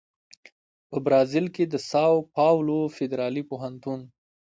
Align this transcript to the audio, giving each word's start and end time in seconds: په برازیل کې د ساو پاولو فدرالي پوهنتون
په 0.89 0.97
برازیل 1.05 1.47
کې 1.55 1.63
د 1.67 1.75
ساو 1.89 2.15
پاولو 2.35 2.79
فدرالي 2.95 3.43
پوهنتون 3.49 3.99